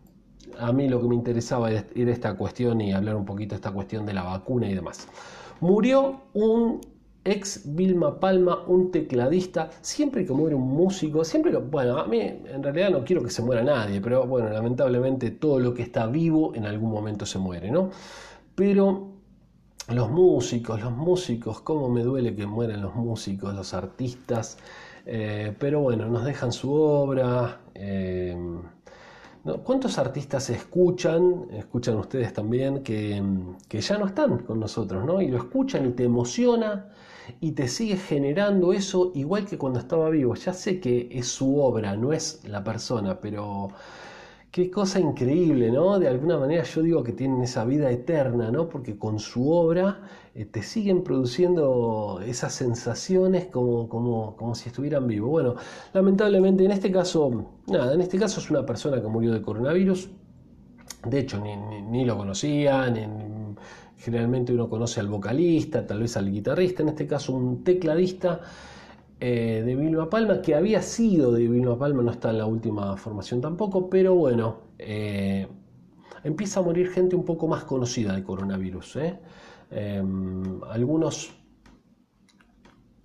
A 0.58 0.72
mí 0.72 0.88
lo 0.88 1.00
que 1.00 1.08
me 1.08 1.14
interesaba 1.14 1.70
era 1.70 2.10
esta 2.10 2.34
cuestión 2.34 2.80
y 2.80 2.92
hablar 2.92 3.16
un 3.16 3.24
poquito 3.24 3.50
de 3.50 3.56
esta 3.56 3.70
cuestión 3.70 4.04
de 4.04 4.12
la 4.12 4.24
vacuna 4.24 4.68
y 4.68 4.74
demás. 4.74 5.06
Murió 5.60 6.22
un 6.34 6.80
ex 7.24 7.62
Vilma 7.64 8.18
Palma, 8.18 8.64
un 8.66 8.90
tecladista, 8.90 9.70
siempre 9.82 10.24
que 10.24 10.32
muere 10.32 10.54
un 10.54 10.68
músico, 10.68 11.24
siempre 11.24 11.52
que, 11.52 11.58
bueno, 11.58 11.98
a 11.98 12.06
mí 12.06 12.20
en 12.20 12.62
realidad 12.62 12.90
no 12.90 13.04
quiero 13.04 13.22
que 13.22 13.30
se 13.30 13.42
muera 13.42 13.62
nadie, 13.62 14.00
pero 14.00 14.26
bueno, 14.26 14.48
lamentablemente 14.50 15.30
todo 15.30 15.58
lo 15.58 15.74
que 15.74 15.82
está 15.82 16.06
vivo 16.06 16.54
en 16.54 16.64
algún 16.64 16.90
momento 16.90 17.26
se 17.26 17.38
muere, 17.38 17.70
¿no? 17.70 17.90
Pero 18.54 19.08
los 19.88 20.10
músicos, 20.10 20.80
los 20.80 20.92
músicos, 20.92 21.60
cómo 21.60 21.88
me 21.88 22.02
duele 22.02 22.34
que 22.34 22.46
mueran 22.46 22.80
los 22.80 22.94
músicos, 22.94 23.54
los 23.54 23.74
artistas, 23.74 24.58
eh, 25.04 25.54
pero 25.58 25.80
bueno, 25.80 26.08
nos 26.08 26.24
dejan 26.24 26.52
su 26.52 26.72
obra. 26.72 27.60
Eh, 27.74 28.36
¿Cuántos 29.64 29.98
artistas 29.98 30.50
escuchan, 30.50 31.46
escuchan 31.52 31.96
ustedes 31.96 32.32
también, 32.32 32.82
que, 32.82 33.22
que, 33.68 33.80
ya 33.80 33.96
no 33.96 34.06
están 34.06 34.38
con 34.40 34.60
nosotros, 34.60 35.02
¿no? 35.04 35.22
Y 35.22 35.28
lo 35.28 35.38
escuchan 35.38 35.86
y 35.86 35.92
te 35.92 36.04
emociona 36.04 36.90
y 37.40 37.52
te 37.52 37.68
sigue 37.68 37.96
generando 37.96 38.72
eso 38.72 39.12
igual 39.14 39.46
que 39.46 39.58
cuando 39.58 39.78
estaba 39.78 40.10
vivo. 40.10 40.34
Ya 40.34 40.52
sé 40.52 40.80
que 40.80 41.08
es 41.12 41.28
su 41.28 41.60
obra, 41.60 41.96
no 41.96 42.12
es 42.12 42.42
la 42.44 42.64
persona, 42.64 43.20
pero 43.20 43.68
qué 44.50 44.70
cosa 44.70 44.98
increíble, 44.98 45.70
¿no? 45.70 45.98
De 45.98 46.08
alguna 46.08 46.38
manera 46.38 46.64
yo 46.64 46.82
digo 46.82 47.02
que 47.04 47.12
tienen 47.12 47.42
esa 47.42 47.64
vida 47.64 47.90
eterna, 47.90 48.50
¿no? 48.50 48.68
Porque 48.68 48.98
con 48.98 49.18
su 49.18 49.50
obra 49.52 50.00
eh, 50.34 50.44
te 50.44 50.62
siguen 50.62 51.02
produciendo 51.04 52.20
esas 52.24 52.52
sensaciones 52.54 53.46
como, 53.46 53.88
como, 53.88 54.36
como 54.36 54.54
si 54.54 54.68
estuvieran 54.68 55.06
vivos. 55.06 55.30
Bueno, 55.30 55.54
lamentablemente 55.92 56.64
en 56.64 56.72
este 56.72 56.90
caso, 56.90 57.46
nada, 57.68 57.94
en 57.94 58.00
este 58.00 58.18
caso 58.18 58.40
es 58.40 58.50
una 58.50 58.66
persona 58.66 59.00
que 59.00 59.08
murió 59.08 59.32
de 59.32 59.42
coronavirus. 59.42 60.10
De 61.06 61.20
hecho, 61.20 61.40
ni, 61.40 61.56
ni, 61.82 62.04
lo 62.04 62.16
conocía, 62.18 62.90
ni, 62.90 63.06
Generalmente 64.00 64.54
uno 64.54 64.66
conoce 64.66 64.98
al 64.98 65.08
vocalista, 65.08 65.86
tal 65.86 66.00
vez 66.00 66.16
al 66.16 66.30
guitarrista, 66.30 66.82
en 66.82 66.88
este 66.88 67.06
caso 67.06 67.34
un 67.34 67.62
tecladista 67.62 68.40
eh, 69.20 69.62
de 69.64 69.76
Vilma 69.76 70.08
Palma, 70.08 70.40
que 70.40 70.54
había 70.54 70.80
sido 70.80 71.32
de 71.32 71.46
Vilma 71.46 71.78
Palma, 71.78 72.02
no 72.02 72.10
está 72.10 72.30
en 72.30 72.38
la 72.38 72.46
última 72.46 72.96
formación 72.96 73.42
tampoco, 73.42 73.90
pero 73.90 74.14
bueno, 74.14 74.56
eh, 74.78 75.46
empieza 76.24 76.60
a 76.60 76.62
morir 76.62 76.88
gente 76.88 77.14
un 77.14 77.26
poco 77.26 77.46
más 77.46 77.64
conocida 77.64 78.14
de 78.14 78.22
coronavirus. 78.22 78.96
¿eh? 78.96 79.20
Em, 79.70 80.64
algunos 80.64 81.34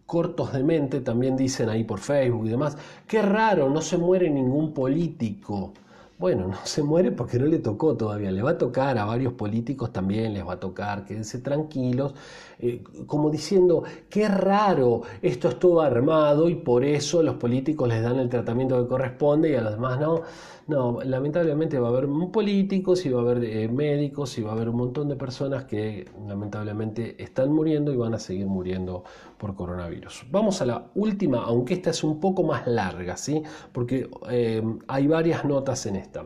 cortos 0.05 0.53
de 0.53 0.63
mente 0.63 1.01
también 1.01 1.35
dicen 1.35 1.67
ahí 1.67 1.83
por 1.83 1.99
Facebook 1.99 2.45
y 2.45 2.49
demás, 2.51 2.77
qué 3.05 3.21
raro, 3.21 3.69
no 3.69 3.81
se 3.81 3.97
muere 3.97 4.29
ningún 4.29 4.73
político. 4.73 5.73
Bueno, 6.17 6.48
no 6.48 6.57
se 6.65 6.81
muere 6.81 7.12
porque 7.12 7.38
no 7.39 7.45
le 7.45 7.60
tocó 7.60 7.98
todavía, 7.98 8.31
le 8.31 8.41
va 8.41 8.51
a 8.51 8.57
tocar 8.57 8.98
a 8.98 9.03
varios 9.03 9.34
políticos 9.34 9.91
también, 9.91 10.34
les 10.34 10.48
va 10.48 10.53
a 10.53 10.60
tocar, 10.62 11.03
quédense 11.03 11.39
tranquilos, 11.39 12.13
eh, 12.57 12.81
como 13.05 13.29
diciendo, 13.29 13.84
qué 14.10 14.29
raro, 14.29 15.01
esto 15.22 15.50
es 15.50 15.60
todo 15.60 15.81
armado 15.81 16.48
y 16.48 16.55
por 16.55 16.86
eso 16.86 17.22
los 17.22 17.36
políticos 17.36 17.89
les 17.89 18.01
dan 18.01 18.17
el 18.19 18.29
tratamiento 18.29 18.81
que 18.81 18.88
corresponde 18.88 19.50
y 19.51 19.55
a 19.55 19.62
los 19.62 19.74
demás 19.74 20.00
no. 20.00 20.22
No, 20.67 21.00
lamentablemente 21.03 21.77
va 21.77 21.89
a 21.89 21.91
haber 21.91 22.07
políticos 22.31 23.05
y 23.05 23.10
va 23.10 23.19
a 23.19 23.24
haber 23.24 23.43
eh, 23.43 23.67
médicos 23.67 24.36
y 24.39 24.41
va 24.41 24.51
a 24.51 24.53
haber 24.55 24.69
un 24.69 24.77
montón 24.77 25.07
de 25.10 25.15
personas 25.15 25.65
que 25.65 26.10
lamentablemente 26.27 27.22
están 27.22 27.51
muriendo 27.51 27.93
y 27.93 27.98
van 27.98 28.15
a 28.15 28.19
seguir 28.19 28.48
muriendo 28.48 29.03
por 29.38 29.53
coronavirus. 29.53 30.25
Vamos 30.31 30.62
a 30.62 30.65
la 30.65 30.88
última, 30.95 31.43
aunque 31.43 31.75
esta 31.75 31.91
es 31.91 32.03
un 32.03 32.19
poco 32.19 32.41
más 32.41 32.65
larga, 32.65 33.15
¿sí? 33.15 33.43
Porque 33.72 34.10
eh, 34.29 34.63
hay 34.88 35.05
varias 35.05 35.45
notas 35.45 35.86
en 35.86 35.98
esta. 35.98 36.25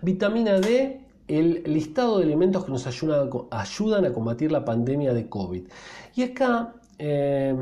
Vitamina 0.00 0.58
D 0.58 1.02
el 1.28 1.62
listado 1.66 2.18
de 2.18 2.24
elementos 2.24 2.64
que 2.64 2.72
nos 2.72 2.86
ayudan 2.86 4.04
a 4.04 4.12
combatir 4.12 4.52
la 4.52 4.64
pandemia 4.64 5.14
de 5.14 5.28
COVID. 5.28 5.62
Y 6.14 6.22
acá 6.22 6.74
eh, 6.98 7.56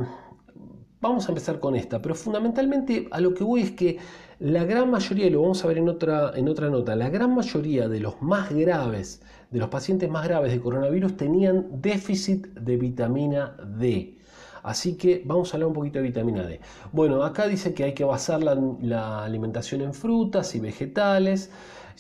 vamos 1.01 1.27
a 1.27 1.29
empezar 1.29 1.61
con 1.61 1.77
esta, 1.77 2.01
pero 2.01 2.15
fundamentalmente 2.15 3.09
a 3.11 3.21
lo 3.21 3.35
que 3.35 3.45
voy 3.45 3.63
es 3.63 3.71
que 3.73 3.99
la 4.41 4.65
gran 4.65 4.91
mayoría, 4.91 5.27
y 5.27 5.31
lo 5.31 5.43
vamos 5.43 5.63
a 5.63 5.69
ver 5.69 5.79
en 5.79 5.89
otra, 5.89 6.33
en 6.35 6.49
otra 6.49 6.71
nota, 6.71 6.97
la 6.97 7.11
gran 7.11 7.35
mayoría 7.35 7.89
de 7.89 8.01
los 8.01 8.23
más 8.23 8.51
graves, 8.51 9.23
de 9.51 9.59
los 9.59 9.69
pacientes 9.69 10.09
más 10.09 10.27
graves 10.27 10.51
de 10.51 10.61
coronavirus 10.61 11.17
tenían 11.19 11.67
déficit 11.83 12.47
de 12.55 12.77
vitamina 12.79 13.55
D. 13.79 14.17
Así 14.63 14.97
que 14.97 15.23
vamos 15.25 15.53
a 15.53 15.57
hablar 15.57 15.69
un 15.69 15.75
poquito 15.75 15.99
de 15.99 16.05
vitamina 16.05 16.45
D. 16.45 16.61
Bueno, 16.93 17.23
acá 17.25 17.47
dice 17.47 17.75
que 17.75 17.85
hay 17.85 17.95
que 17.95 18.05
basar 18.05 18.43
la 18.43 19.25
alimentación 19.25 19.81
en 19.83 19.95
frutas 19.95 20.55
y 20.55 20.61
vegetales 20.61 21.51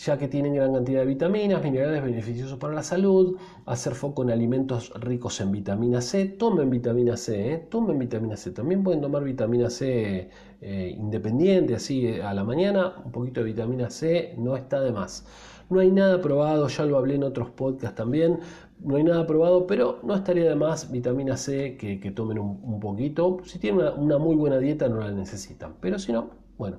ya 0.04 0.16
que 0.16 0.28
tienen 0.28 0.54
gran 0.54 0.72
cantidad 0.72 1.00
de 1.00 1.06
vitaminas, 1.06 1.62
minerales 1.62 2.02
beneficiosos 2.02 2.58
para 2.58 2.72
la 2.72 2.82
salud, 2.82 3.36
hacer 3.66 3.94
foco 3.94 4.22
en 4.22 4.30
alimentos 4.30 4.92
ricos 4.98 5.40
en 5.42 5.52
vitamina 5.52 6.00
C, 6.00 6.24
tomen 6.24 6.70
vitamina 6.70 7.16
C, 7.18 7.52
¿eh? 7.52 7.66
tomen 7.70 7.98
vitamina 7.98 8.36
C, 8.36 8.52
también 8.52 8.82
pueden 8.82 9.02
tomar 9.02 9.22
vitamina 9.22 9.68
C 9.68 10.30
eh, 10.62 10.94
independiente, 10.96 11.74
así 11.74 12.06
eh, 12.06 12.22
a 12.22 12.32
la 12.32 12.44
mañana, 12.44 12.94
un 13.04 13.12
poquito 13.12 13.40
de 13.40 13.46
vitamina 13.46 13.90
C 13.90 14.34
no 14.38 14.56
está 14.56 14.80
de 14.80 14.92
más. 14.92 15.26
No 15.68 15.80
hay 15.80 15.90
nada 15.90 16.20
probado, 16.20 16.66
ya 16.66 16.84
lo 16.84 16.96
hablé 16.96 17.14
en 17.16 17.22
otros 17.22 17.50
podcasts 17.50 17.94
también, 17.94 18.40
no 18.82 18.96
hay 18.96 19.04
nada 19.04 19.26
probado, 19.26 19.66
pero 19.66 20.00
no 20.02 20.14
estaría 20.14 20.48
de 20.48 20.54
más 20.54 20.90
vitamina 20.90 21.36
C 21.36 21.76
que, 21.76 22.10
tomen 22.10 22.38
un, 22.38 22.80
poquito. 22.80 23.38
Si 23.44 23.58
tienen 23.58 23.86
una 23.96 24.18
muy 24.18 24.36
buena 24.36 24.58
dieta 24.58 24.88
no 24.88 25.00
la 25.00 25.10
necesitan, 25.10 25.74
pero 25.80 25.98
si 25.98 26.12
no, 26.12 26.30
bueno, 26.58 26.78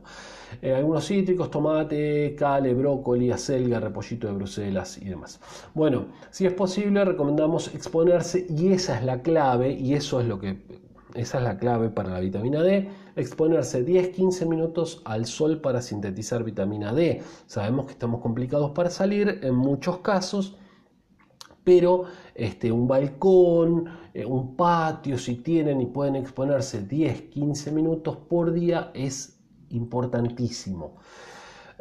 eh, 0.61 0.75
algunos 0.75 1.07
cítricos, 1.07 1.49
tomate, 1.49 2.35
cale, 2.37 2.73
brócoli, 2.73 3.31
acelga, 3.31 3.79
repollito 3.79 4.27
de 4.27 4.33
Bruselas 4.33 4.97
y 5.01 5.05
demás. 5.05 5.39
Bueno, 5.73 6.05
si 6.29 6.45
es 6.45 6.53
posible, 6.53 7.03
recomendamos 7.05 7.73
exponerse 7.73 8.45
y 8.49 8.71
esa 8.73 8.97
es 8.97 9.05
la 9.05 9.21
clave 9.21 9.71
y 9.71 9.93
eso 9.93 10.21
es 10.21 10.27
lo 10.27 10.39
que 10.39 10.61
esa 11.15 11.39
es 11.39 11.43
la 11.43 11.57
clave 11.57 11.89
para 11.89 12.09
la 12.09 12.19
vitamina 12.19 12.61
D, 12.61 12.89
exponerse 13.15 13.85
10-15 13.85 14.47
minutos 14.47 15.01
al 15.03 15.25
sol 15.25 15.59
para 15.59 15.81
sintetizar 15.81 16.43
vitamina 16.43 16.93
D. 16.93 17.21
Sabemos 17.47 17.85
que 17.85 17.93
estamos 17.93 18.21
complicados 18.21 18.71
para 18.71 18.89
salir 18.89 19.39
en 19.43 19.55
muchos 19.55 19.97
casos, 19.97 20.55
pero 21.63 22.05
este, 22.35 22.71
un 22.71 22.87
balcón, 22.87 23.85
eh, 24.13 24.25
un 24.25 24.55
patio, 24.55 25.17
si 25.17 25.35
tienen 25.35 25.81
y 25.81 25.85
pueden 25.85 26.15
exponerse 26.15 26.87
10-15 26.87 27.71
minutos 27.71 28.17
por 28.17 28.51
día, 28.51 28.91
es 28.93 29.39
importantísimo. 29.69 30.97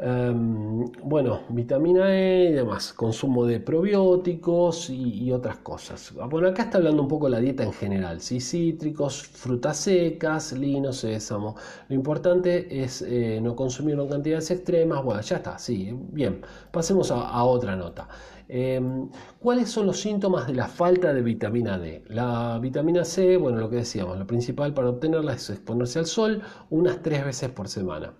Em, 0.03 0.87
bueno, 1.05 1.41
vitamina 1.51 2.11
E 2.15 2.49
y 2.49 2.53
demás, 2.53 2.95
consumo 2.95 3.45
de 3.45 3.61
probióticos 3.61 4.89
y, 4.89 5.31
otras 5.31 5.59
cosas. 5.59 6.15
Ah, 6.19 6.27
bueno, 6.27 6.49
acá 6.49 6.63
está 6.63 6.79
hablando 6.79 7.03
un 7.03 7.09
poco 7.09 7.27
de 7.27 7.33
la 7.33 7.41
dieta 7.41 7.65
en 7.65 7.73
general, 7.75 8.23
¿sí? 8.23 8.41
cítricos, 8.41 9.23
frutas 9.23 9.77
secas, 9.77 10.53
lino, 10.55 10.95
sésamo. 10.95 11.55
Lo 11.89 11.95
importante 11.95 12.83
es 12.83 13.03
eh, 13.03 13.41
no 13.43 13.55
consumir 13.55 13.99
en 13.99 14.09
cantidades 14.09 14.51
extremas. 14.51 15.05
Bueno, 15.05 15.21
ya 15.21 15.37
está, 15.37 15.59
sí, 15.59 15.95
bien. 16.13 16.41
Pasemos 16.71 17.11
a, 17.11 17.45
otra 17.45 17.77
nota. 17.77 18.09
Em, 18.53 19.09
¿Cuáles 19.39 19.71
son 19.71 19.87
los 19.87 20.01
síntomas 20.01 20.49
de 20.49 20.55
la 20.55 20.67
falta 20.67 21.15
de 21.15 21.23
vitamina 21.23 21.79
D? 21.79 22.03
La 22.09 22.59
vitamina 22.61 23.05
C, 23.05 23.37
bueno, 23.37 23.59
lo 23.59 23.71
que 23.71 23.77
decíamos, 23.77 24.19
lo 24.19 24.27
principal 24.27 24.75
para 24.75 24.91
obtenerla 24.91 25.35
es 25.35 25.51
exponerse 25.51 26.01
al 26.01 26.07
sol 26.07 26.43
unas 26.69 27.01
tres 27.01 27.25
veces 27.25 27.51
por 27.51 27.69
semana. 27.69 28.13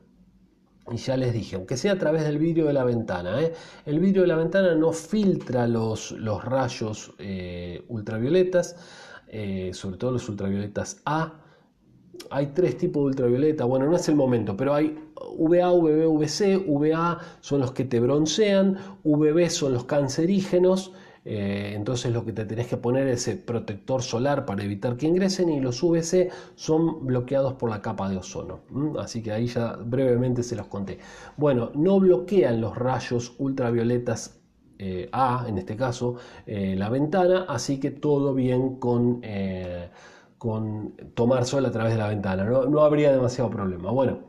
Y 0.89 0.99
ya 0.99 1.17
les 1.17 1.33
dije, 1.33 1.57
aunque 1.57 1.77
sea 1.77 1.95
a 1.95 1.99
través 1.99 2.23
del 2.23 2.39
vidrio 2.39 2.67
de 2.67 2.73
la 2.73 2.85
ventana, 2.85 3.43
¿eh? 3.43 3.55
el 3.87 3.99
vidrio 3.99 4.23
de 4.23 4.29
la 4.29 4.37
ventana 4.37 4.77
no 4.77 4.93
filtra 4.93 5.67
los, 5.67 6.15
rayos 6.45 7.13
eh, 7.19 7.85
ultravioletas, 7.89 8.77
eh, 9.27 9.73
sobre 9.75 9.97
todo 9.97 10.13
los 10.13 10.29
ultravioletas 10.29 11.03
A. 11.07 11.41
Hay 12.31 12.53
tres 12.55 12.77
tipos 12.77 13.03
de 13.03 13.07
ultravioleta, 13.09 13.65
bueno, 13.65 13.87
no 13.87 13.97
es 13.97 14.09
el 14.09 14.15
momento, 14.15 14.57
pero 14.57 14.75
hay 14.75 14.99
VA, 15.39 15.73
VB, 15.73 16.07
VC. 16.07 16.65
VA 16.67 17.19
son 17.41 17.61
los 17.61 17.73
que 17.73 17.85
te 17.85 18.01
broncean, 18.01 18.77
VB 19.05 19.49
son 19.51 19.75
los 19.75 19.85
cancerígenos 19.85 20.93
eh, 21.25 21.73
entonces 21.75 22.13
lo 22.13 22.25
que 22.25 22.33
te 22.33 22.47
tenés 22.47 22.67
que 22.67 22.77
poner 22.79 23.07
es 23.09 23.29
el 23.29 23.39
protector 23.39 24.03
solar 24.03 24.47
para 24.47 24.65
evitar 24.65 24.97
que 24.97 25.07
ingresen 25.07 25.51
y 25.51 25.61
los 25.61 25.83
UVC 25.83 26.31
son 26.55 27.07
bloqueados 27.07 27.55
por 27.55 27.71
la 27.71 27.83
capa 27.83 28.09
de 28.09 28.17
ozono. 28.17 28.61
Así 28.99 29.23
que 29.23 29.33
ahí 29.33 29.47
ya 29.47 29.77
brevemente 29.77 30.43
se 30.43 30.57
los 30.57 30.67
conté. 30.67 30.99
Bueno, 31.37 31.71
no 31.75 32.01
bloquean 32.01 32.61
los 32.61 32.77
rayos 32.77 33.35
ultravioletas 33.39 34.41
eh, 34.79 35.11
A, 35.13 35.45
en 35.47 35.59
este 35.59 35.77
caso, 35.77 36.17
eh, 36.47 36.75
la 36.77 36.89
ventana, 36.89 37.45
así 37.49 37.79
que 37.79 37.91
todo 37.91 38.33
bien 38.33 38.77
con, 38.77 39.21
con 40.41 40.95
tomar 41.13 41.45
sol 41.45 41.67
a 41.67 41.71
través 41.71 41.93
de 41.93 41.99
la 41.99 42.09
ventana. 42.09 42.45
No, 42.45 42.81
habría 42.81 43.13
demasiado 43.13 43.51
problema. 43.51 43.91
Bueno, 43.91 44.21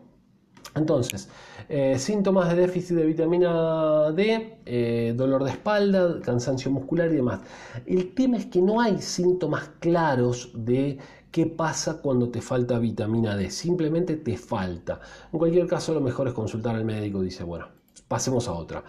entonces, 0.75 1.29
eh, 1.69 1.97
síntomas 1.97 2.49
de 2.49 2.55
déficit 2.63 2.97
de 2.97 3.05
vitamina 3.05 4.11
D, 4.11 4.57
eh, 4.65 5.13
dolor 5.15 5.45
de 5.45 5.51
espalda, 5.51 6.19
cansancio 6.19 6.69
muscular 6.69 7.09
y 7.13 7.15
demás. 7.15 7.39
El 7.85 8.13
tema 8.13 8.35
es 8.35 8.47
que 8.47 8.61
no 8.61 8.81
hay 8.81 9.01
síntomas 9.01 9.69
claros 9.79 10.51
de 10.53 10.97
qué 11.31 11.45
pasa 11.45 12.01
cuando 12.01 12.27
te 12.29 12.41
falta 12.41 12.77
vitamina 12.77 13.37
D, 13.37 13.49
simplemente 13.49 14.17
te 14.17 14.35
falta. 14.35 14.99
En 15.31 15.39
cualquier 15.39 15.65
caso, 15.65 15.93
lo 15.93 16.01
mejor 16.01 16.27
es 16.27 16.33
consultar 16.33 16.75
al 16.75 16.83
médico, 16.83 17.21
dice, 17.21 17.45
bueno, 17.45 17.67
pasemos 18.09 18.49
a 18.49 18.51
otra. 18.51 18.83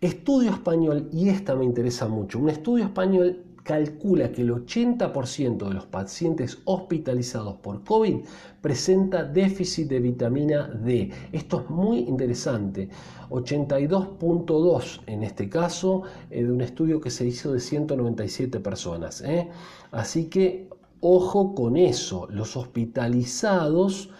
Estudio 0.00 0.50
español, 0.50 1.08
y 1.12 1.28
esta 1.28 1.54
me 1.54 1.64
interesa 1.64 2.08
mucho, 2.08 2.40
un 2.40 2.48
estudio 2.48 2.86
español 2.86 3.43
calcula 3.64 4.30
que 4.30 4.42
el 4.42 4.50
80% 4.50 5.68
de 5.68 5.74
los 5.74 5.86
pacientes 5.86 6.58
hospitalizados 6.64 7.56
por 7.56 7.82
COVID 7.82 8.18
presenta 8.60 9.24
déficit 9.24 9.88
de 9.88 10.00
vitamina 10.00 10.68
D. 10.68 11.10
Esto 11.32 11.62
es 11.62 11.70
muy 11.70 12.00
interesante. 12.00 12.90
82.2 13.30 15.00
en 15.06 15.22
este 15.24 15.48
caso 15.48 16.02
eh, 16.30 16.44
de 16.44 16.52
un 16.52 16.60
estudio 16.60 17.00
que 17.00 17.10
se 17.10 17.26
hizo 17.26 17.52
de 17.52 17.60
197 17.60 18.60
personas. 18.60 19.22
¿eh? 19.22 19.48
Así 19.90 20.26
que 20.26 20.68
ojo 21.00 21.54
con 21.54 21.76
eso. 21.76 22.28
Los 22.30 22.56
hospitalizados 22.56 24.10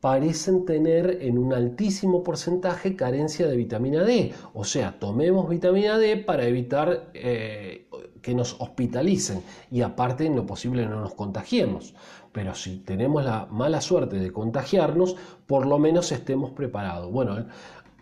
parecen 0.00 0.64
tener 0.64 1.18
en 1.22 1.38
un 1.38 1.52
altísimo 1.52 2.22
porcentaje 2.22 2.94
carencia 2.94 3.46
de 3.48 3.56
vitamina 3.56 4.04
D. 4.04 4.32
O 4.54 4.64
sea, 4.64 4.98
tomemos 4.98 5.48
vitamina 5.48 5.98
D 5.98 6.16
para 6.18 6.46
evitar 6.46 7.10
eh, 7.14 7.87
que 8.20 8.34
nos 8.34 8.60
hospitalicen 8.60 9.42
y 9.70 9.82
aparte 9.82 10.26
en 10.26 10.36
lo 10.36 10.46
posible 10.46 10.86
no 10.86 11.00
nos 11.00 11.14
contagiemos. 11.14 11.94
Pero 12.32 12.54
si 12.54 12.78
tenemos 12.78 13.24
la 13.24 13.46
mala 13.50 13.80
suerte 13.80 14.18
de 14.18 14.32
contagiarnos, 14.32 15.16
por 15.46 15.66
lo 15.66 15.78
menos 15.78 16.12
estemos 16.12 16.50
preparados. 16.50 17.10
Bueno, 17.10 17.46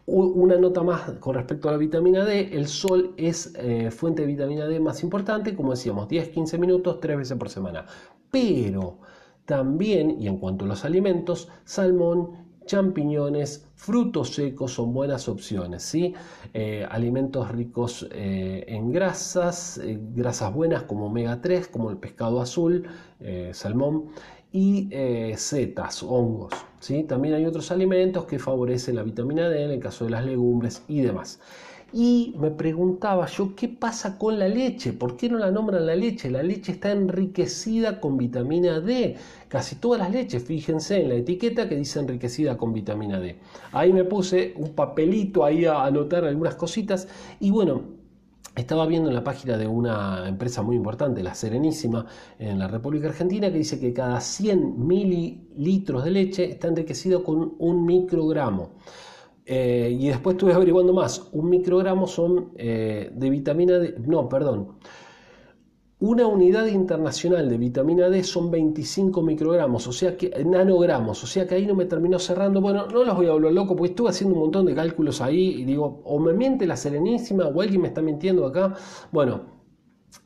una 0.07 0.57
nota 0.57 0.83
más 0.83 1.13
con 1.19 1.35
respecto 1.35 1.69
a 1.69 1.73
la 1.73 1.79
vitamina 1.79 2.25
D, 2.25 2.51
el 2.53 2.69
sol 2.69 3.15
es 3.17 3.53
eh, 3.57 3.91
fuente 3.91 4.23
de 4.23 4.29
vitamina 4.29 4.67
D 4.67 4.79
más 4.79 5.03
importante, 5.03 5.57
como 5.57 5.73
decíamos, 5.73 6.09
10-15 6.09 6.59
minutos, 6.59 7.01
3 7.01 7.19
veces 7.19 7.37
por 7.37 7.49
semana. 7.49 7.87
Pero 8.31 8.99
también, 9.47 10.21
y 10.21 10.29
en 10.29 10.39
cuanto 10.39 10.65
a 10.65 10.69
los 10.69 10.85
alimentos, 10.85 11.49
salmón, 11.65 12.46
champiñones, 12.67 13.67
frutos 13.75 14.35
secos 14.35 14.73
son 14.73 14.93
buenas 14.93 15.29
opciones, 15.29 15.83
¿sí? 15.83 16.15
Eh, 16.53 16.87
alimentos 16.91 17.51
ricos 17.51 18.07
eh, 18.13 18.65
en 18.69 18.93
grasas, 18.93 19.79
eh, 19.79 19.99
grasas 20.15 20.53
buenas 20.53 20.83
como 20.83 21.07
omega 21.07 21.41
3, 21.41 21.69
como 21.69 21.91
el 21.91 21.97
pescado 21.97 22.41
azul, 22.41 22.87
salmón, 23.53 24.07
y 24.53 24.91
setas, 25.37 26.03
hongos, 26.03 26.53
¿sí? 26.81 27.05
También 27.05 27.35
hay 27.35 27.47
otros 27.47 27.71
alimentos 27.71 28.25
que 28.27 28.39
favorecen 28.39 28.97
la 28.97 29.03
vitamina 29.03 29.49
D 29.49 29.65
en 29.65 29.71
el 29.71 29.81
caso 29.81 30.05
de 30.05 30.11
las 30.11 30.25
legumbres 30.25 30.83
y 30.89 31.01
demás. 31.01 31.41
Y 31.93 32.35
me 32.39 32.51
preguntaba 32.51 33.27
yo, 33.27 33.55
¿qué 33.55 33.69
pasa 33.69 34.19
con 34.19 34.39
la 34.39 34.49
leche? 34.49 34.93
¿Por 34.93 35.17
qué 35.17 35.29
no 35.29 35.39
la 35.39 35.51
nombran 35.51 35.87
la 35.87 35.95
leche? 35.95 36.31
La 36.31 36.43
leche 36.43 36.73
está 36.73 36.91
enriquecida 36.91 38.01
con 38.01 38.17
vitamina 38.17 38.81
D. 38.81 39.17
Casi 39.49 39.77
todas 39.77 40.01
las 40.01 40.11
leches, 40.11 40.43
fíjense 40.43 41.01
en 41.01 41.09
la 41.11 41.15
etiqueta 41.15 41.69
que 41.69 41.77
dice 41.77 42.01
enriquecida 42.01 42.57
con 42.57 42.73
vitamina 42.73 43.21
D. 43.21 43.39
Ahí 43.73 43.93
me 43.93 44.05
puse 44.05 44.55
un 44.57 44.75
papelito 44.75 45.45
ahí 45.45 45.65
a 45.65 45.85
anotar 45.85 46.25
algunas 46.25 46.57
cositas. 46.57 47.07
Y 47.39 47.51
bueno, 47.51 47.83
estaba 48.57 48.87
viendo 48.87 49.09
en 49.09 49.15
la 49.15 49.23
página 49.23 49.57
de 49.57 49.67
una 49.67 50.29
empresa 50.29 50.63
muy 50.63 50.77
importante, 50.77 51.23
la 51.23 51.35
Serenísima, 51.35 52.07
en 52.39 52.59
la 52.59 52.67
República 52.67 53.09
Argentina, 53.09 53.51
que 53.53 53.59
dice 53.59 53.79
que 53.79 53.93
cada 53.93 54.21
100 54.21 54.87
mililitros 54.87 56.05
de 56.05 56.11
leche 56.11 56.51
está 56.51 56.69
enriquecido 56.69 57.23
con 57.23 57.55
un 57.59 57.85
microgramo. 57.87 58.71
Eh, 59.49 59.97
y 59.99 60.09
después 60.09 60.35
estuve 60.35 60.53
averiguando 60.53 60.93
más. 60.93 61.29
Un 61.33 61.49
microgramo 61.49 62.07
son 62.09 62.53
eh, 62.57 63.11
de 63.15 63.31
vitamina 63.31 63.79
D, 63.79 63.95
no, 64.05 64.29
perdón, 64.29 64.79
una 65.99 66.27
unidad 66.27 66.67
internacional 66.67 67.49
de 67.49 67.57
vitamina 67.57 68.11
D 68.11 68.23
son 68.23 68.51
25 68.51 69.23
microgramos, 69.23 69.87
o 69.87 69.93
sea 69.93 70.17
que 70.17 70.31
nanogramos, 70.45 71.25
o 71.25 71.27
sea 71.27 71.47
que 71.47 71.55
ahí 71.55 71.65
no 71.65 71.75
me 71.75 71.87
terminó 71.87 72.19
cerrando. 72.19 72.61
Bueno, 72.61 72.87
no 72.87 73.05
los 73.05 73.17
voy 73.17 73.27
a 73.27 73.31
hablar 73.31 73.53
loco 73.53 73.75
porque 73.77 73.93
estuve 73.93 74.11
haciendo 74.11 74.35
un 74.35 74.43
montón 74.43 74.67
de 74.67 74.75
cálculos 74.75 75.23
ahí 75.23 75.61
y 75.61 75.65
digo, 75.65 76.03
o 76.05 76.19
me 76.19 76.35
miente 76.35 76.67
la 76.67 76.77
Serenísima 76.77 77.47
o 77.47 77.63
alguien 77.63 77.81
me 77.83 77.89
está 77.89 78.03
mintiendo 78.03 78.45
acá. 78.45 78.75
Bueno, 79.11 79.43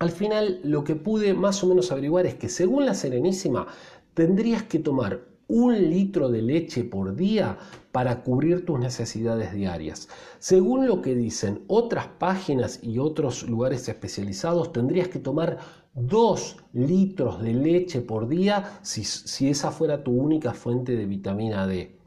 al 0.01 0.11
final 0.11 0.61
lo 0.65 0.83
que 0.83 0.97
pude 0.97 1.35
más 1.35 1.63
o 1.63 1.69
menos 1.69 1.93
averiguar 1.93 2.27
es 2.27 2.35
que 2.35 2.49
según 2.49 2.87
la 2.87 2.95
Serenísima 2.95 3.67
tendrías 4.15 4.65
que 4.65 4.81
tomar 4.81 5.30
un 5.51 5.91
litro 5.91 6.31
de 6.31 6.43
leche 6.43 6.85
por 6.85 7.17
día 7.17 7.59
para 7.93 8.23
cubrir 8.23 8.65
tus 8.65 8.79
necesidades 8.79 9.53
diarias. 9.53 10.09
Según 10.39 10.87
lo 10.87 11.03
que 11.03 11.15
dicen 11.15 11.65
otras 11.67 12.07
páginas 12.07 12.79
y 12.83 12.99
otros 12.99 13.49
lugares 13.49 13.89
especializados, 13.89 14.73
tendrías 14.73 15.09
que 15.09 15.19
tomar 15.19 15.59
2 15.95 16.57
litros 16.75 17.43
de 17.43 17.53
leche 17.53 18.01
por 18.01 18.29
día 18.29 18.79
si, 18.83 19.03
si 19.05 19.51
esa 19.51 19.73
fuera 19.73 20.05
tu 20.05 20.13
única 20.13 20.55
fuente 20.55 20.95
de 20.95 21.05
vitamina 21.05 21.67
D. 21.67 21.99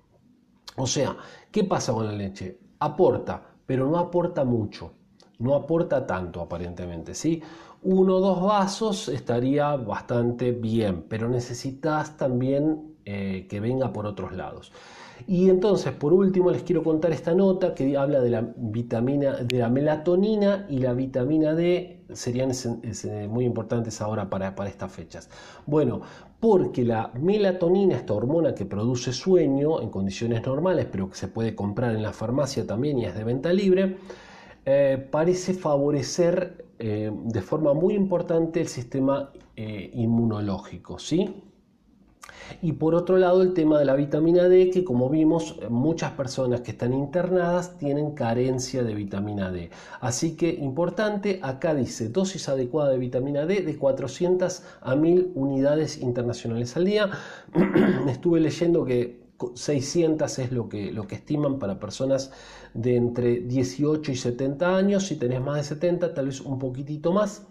O 0.77 0.88
sea, 0.88 1.17
¿qué 1.51 1.65
pasa 1.65 1.91
con 1.91 2.05
la 2.05 2.13
leche? 2.13 2.59
Aporta, 2.79 3.43
pero 3.65 3.89
no 3.89 3.97
aporta 3.97 4.45
mucho. 4.45 4.93
No 5.39 5.55
aporta 5.55 6.07
tanto 6.07 6.39
aparentemente, 6.39 7.13
¿sí? 7.13 7.41
Uno 7.83 8.15
o 8.15 8.19
dos 8.21 8.41
vasos 8.41 9.09
estaría 9.09 9.75
bastante 9.75 10.51
bien, 10.51 11.03
pero 11.09 11.27
necesitas 11.27 12.15
también 12.15 12.95
eh, 13.05 13.45
que 13.49 13.59
venga 13.59 13.91
por 13.91 14.05
otros 14.05 14.33
lados. 14.33 14.71
Y 15.27 15.49
entonces, 15.49 15.93
por 15.93 16.13
último, 16.13 16.49
les 16.51 16.63
quiero 16.63 16.83
contar 16.83 17.11
esta 17.11 17.33
nota 17.33 17.73
que 17.73 17.95
habla 17.97 18.19
de 18.21 18.29
la 18.29 18.53
vitamina, 18.55 19.33
de 19.35 19.57
la 19.57 19.69
melatonina 19.69 20.65
y 20.69 20.79
la 20.79 20.93
vitamina 20.93 21.53
D, 21.53 22.05
serían 22.13 22.51
muy 23.29 23.45
importantes 23.45 24.01
ahora 24.01 24.29
para, 24.29 24.55
para 24.55 24.69
estas 24.69 24.91
fechas. 24.91 25.29
Bueno, 25.65 26.01
porque 26.39 26.83
la 26.83 27.11
melatonina, 27.13 27.95
esta 27.95 28.13
hormona 28.13 28.53
que 28.53 28.65
produce 28.65 29.13
sueño 29.13 29.81
en 29.81 29.89
condiciones 29.89 30.45
normales, 30.45 30.87
pero 30.91 31.09
que 31.09 31.15
se 31.15 31.27
puede 31.27 31.55
comprar 31.55 31.95
en 31.95 32.03
la 32.03 32.11
farmacia 32.11 32.67
también 32.67 32.99
y 32.99 33.05
es 33.05 33.15
de 33.15 33.23
venta 33.23 33.53
libre, 33.53 33.97
eh, 34.65 35.07
parece 35.11 35.53
favorecer 35.53 36.65
eh, 36.85 37.09
de 37.13 37.41
forma 37.41 37.73
muy 37.73 37.93
importante 37.93 38.59
el 38.59 38.67
sistema 38.67 39.31
inmunológico, 39.55 40.99
¿sí? 40.99 41.29
Y 42.61 42.73
por 42.73 42.95
otro 42.95 43.17
lado, 43.17 43.41
el 43.41 43.53
tema 43.53 43.79
de 43.79 43.85
la 43.85 43.95
vitamina 43.95 44.47
D, 44.47 44.69
que 44.69 44.83
como 44.83 45.09
vimos, 45.09 45.59
muchas 45.69 46.11
personas 46.11 46.61
que 46.61 46.71
están 46.71 46.93
internadas 46.93 47.77
tienen 47.77 48.11
carencia 48.11 48.83
de 48.83 48.93
vitamina 48.95 49.51
D. 49.51 49.69
Así 50.01 50.35
que 50.35 50.49
importante, 50.49 51.39
acá 51.41 51.73
dice 51.73 52.09
dosis 52.09 52.49
adecuada 52.49 52.91
de 52.91 52.97
vitamina 52.97 53.45
D 53.45 53.61
de 53.61 53.77
400 53.77 54.63
a 54.81 54.95
1000 54.95 55.31
unidades 55.35 56.01
internacionales 56.01 56.75
al 56.75 56.85
día. 56.85 57.09
Estuve 58.07 58.39
leyendo 58.39 58.85
que 58.85 59.22
600 59.56 60.39
es 60.39 60.51
lo 60.51 60.69
que, 60.69 60.91
lo 60.91 61.08
que 61.08 61.15
estiman 61.15 61.60
para 61.60 61.79
personas 61.79 62.32
de 62.73 62.95
entre 62.95 63.41
18 63.41 64.12
y 64.12 64.15
70 64.15 64.75
años. 64.75 65.08
Si 65.08 65.17
tenés 65.17 65.41
más 65.41 65.58
de 65.58 65.63
70, 65.63 66.13
tal 66.13 66.27
vez 66.27 66.41
un 66.41 66.58
poquitito 66.58 67.12
más. 67.12 67.43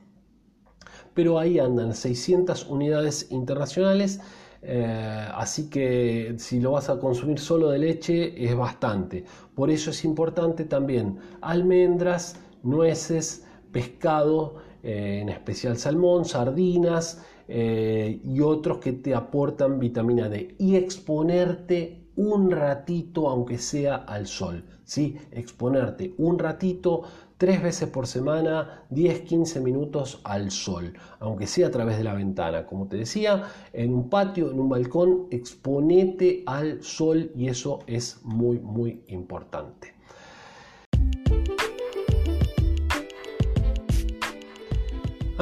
Pero 1.14 1.38
ahí 1.38 1.58
andan 1.58 1.94
600 1.94 2.66
unidades 2.68 3.30
internacionales 3.30 4.20
eh, 4.64 5.28
así 5.34 5.68
que 5.68 6.36
si 6.38 6.60
lo 6.60 6.72
vas 6.72 6.88
a 6.88 6.98
consumir 7.00 7.40
solo 7.40 7.70
de 7.70 7.78
leche 7.80 8.44
es 8.44 8.56
bastante. 8.56 9.24
Por 9.54 9.70
eso 9.70 9.90
es 9.90 10.04
importante 10.04 10.64
también 10.64 11.18
almendras, 11.40 12.36
nueces, 12.62 13.44
pescado, 13.72 14.56
eh, 14.82 15.20
en 15.22 15.28
especial 15.28 15.76
salmón, 15.76 16.24
sardinas 16.24 17.24
eh, 17.48 18.20
y 18.24 18.40
otros 18.40 18.78
que 18.78 18.92
te 18.92 19.14
aportan 19.14 19.78
vitamina 19.78 20.28
D. 20.28 20.54
Y 20.58 20.76
exponerte 20.76 22.02
un 22.16 22.50
ratito, 22.50 23.28
aunque 23.28 23.58
sea 23.58 23.96
al 23.96 24.26
sol. 24.26 24.64
¿sí? 24.84 25.16
Exponerte 25.30 26.14
un 26.18 26.38
ratito 26.38 27.02
tres 27.38 27.60
veces 27.60 27.88
por 27.88 28.06
semana, 28.06 28.84
10-15 28.90 29.60
minutos 29.60 30.20
al 30.22 30.52
sol, 30.52 30.92
aunque 31.18 31.48
sea 31.48 31.66
a 31.66 31.70
través 31.70 31.98
de 31.98 32.04
la 32.04 32.14
ventana. 32.14 32.66
Como 32.66 32.86
te 32.86 32.96
decía, 32.96 33.48
en 33.72 33.92
un 33.92 34.08
patio, 34.08 34.50
en 34.50 34.60
un 34.60 34.68
balcón, 34.68 35.26
exponete 35.30 36.44
al 36.46 36.82
sol 36.84 37.32
y 37.34 37.48
eso 37.48 37.80
es 37.86 38.20
muy, 38.22 38.60
muy 38.60 39.02
importante. 39.08 39.94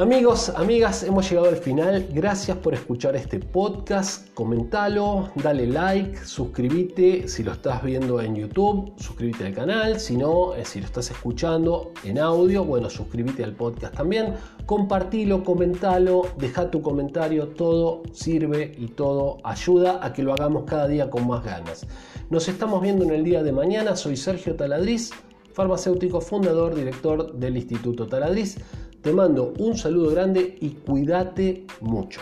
Amigos, 0.01 0.49
amigas, 0.55 1.03
hemos 1.03 1.29
llegado 1.29 1.49
al 1.49 1.57
final. 1.57 2.07
Gracias 2.11 2.57
por 2.57 2.73
escuchar 2.73 3.15
este 3.15 3.39
podcast. 3.39 4.33
Comentalo, 4.33 5.29
dale 5.35 5.67
like, 5.67 6.25
suscríbete 6.25 7.27
si 7.27 7.43
lo 7.43 7.51
estás 7.51 7.83
viendo 7.83 8.19
en 8.19 8.35
YouTube, 8.35 8.93
suscríbete 8.97 9.45
al 9.45 9.53
canal. 9.53 9.99
Si 9.99 10.17
no, 10.17 10.55
eh, 10.55 10.65
si 10.65 10.79
lo 10.79 10.87
estás 10.87 11.11
escuchando 11.11 11.91
en 12.03 12.17
audio, 12.17 12.65
bueno, 12.65 12.89
suscríbete 12.89 13.43
al 13.43 13.53
podcast 13.53 13.95
también. 13.95 14.33
Compartilo, 14.65 15.43
comentalo, 15.43 16.23
deja 16.39 16.71
tu 16.71 16.81
comentario. 16.81 17.49
Todo 17.49 18.01
sirve 18.11 18.73
y 18.79 18.87
todo 18.87 19.37
ayuda 19.43 20.03
a 20.03 20.13
que 20.13 20.23
lo 20.23 20.33
hagamos 20.33 20.63
cada 20.63 20.87
día 20.87 21.11
con 21.11 21.27
más 21.27 21.45
ganas. 21.45 21.85
Nos 22.31 22.47
estamos 22.47 22.81
viendo 22.81 23.05
en 23.05 23.11
el 23.11 23.23
día 23.23 23.43
de 23.43 23.51
mañana. 23.51 23.95
Soy 23.95 24.17
Sergio 24.17 24.55
Taladriz, 24.55 25.11
farmacéutico, 25.53 26.21
fundador, 26.21 26.73
director 26.73 27.33
del 27.33 27.55
Instituto 27.55 28.07
Taladriz. 28.07 28.57
Te 29.01 29.11
mando 29.11 29.53
un 29.57 29.75
saludo 29.75 30.11
grande 30.11 30.57
y 30.61 30.69
cuídate 30.69 31.65
mucho. 31.79 32.21